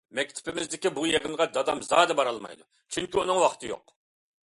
[0.19, 3.99] مەكتىپىمىزدىكى بۇ يىغىنغا دادام زادى بارالمايدۇ، چۈنكى ئۇنىڭ ۋاقتى يوق.